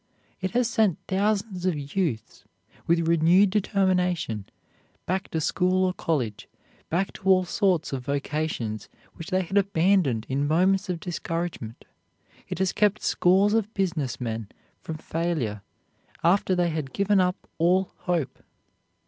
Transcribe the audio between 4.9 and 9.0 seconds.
back to school or college, back to all sorts of vocations